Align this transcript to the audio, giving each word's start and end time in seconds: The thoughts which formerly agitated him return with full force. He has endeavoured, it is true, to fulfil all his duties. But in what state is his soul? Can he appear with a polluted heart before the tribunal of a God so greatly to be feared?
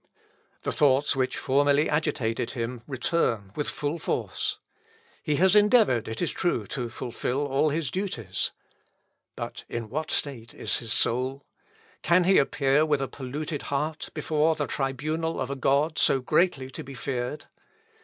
The 0.63 0.71
thoughts 0.71 1.15
which 1.15 1.37
formerly 1.37 1.87
agitated 1.87 2.49
him 2.53 2.81
return 2.87 3.51
with 3.55 3.69
full 3.69 3.99
force. 3.99 4.57
He 5.21 5.35
has 5.35 5.55
endeavoured, 5.55 6.07
it 6.07 6.23
is 6.23 6.31
true, 6.31 6.65
to 6.69 6.89
fulfil 6.89 7.45
all 7.45 7.69
his 7.69 7.91
duties. 7.91 8.51
But 9.35 9.63
in 9.69 9.89
what 9.91 10.09
state 10.09 10.55
is 10.55 10.79
his 10.79 10.91
soul? 10.91 11.45
Can 12.01 12.23
he 12.23 12.39
appear 12.39 12.83
with 12.83 12.99
a 13.03 13.07
polluted 13.07 13.61
heart 13.69 14.09
before 14.15 14.55
the 14.55 14.65
tribunal 14.65 15.39
of 15.39 15.51
a 15.51 15.55
God 15.55 15.99
so 15.99 16.19
greatly 16.19 16.71
to 16.71 16.83
be 16.83 16.95
feared? 16.95 17.45